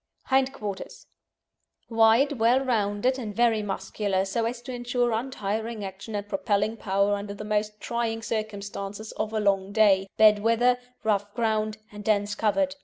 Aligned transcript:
HIND 0.23 0.51
QUARTERS 0.51 1.05
Wide, 1.87 2.31
well 2.39 2.59
rounded, 2.61 3.19
and 3.19 3.35
very 3.35 3.61
muscular, 3.61 4.25
so 4.25 4.45
as 4.45 4.59
to 4.63 4.73
ensure 4.73 5.11
untiring 5.11 5.85
action 5.85 6.15
and 6.15 6.27
propelling 6.27 6.75
power 6.75 7.13
under 7.13 7.35
the 7.35 7.43
most 7.45 7.79
trying 7.79 8.23
circumstances 8.23 9.11
of 9.11 9.31
a 9.31 9.39
long 9.39 9.71
day, 9.71 10.07
bad 10.17 10.39
weather, 10.39 10.79
rough 11.03 11.31
ground, 11.35 11.77
and 11.91 12.03
dense 12.03 12.33
covert. 12.33 12.77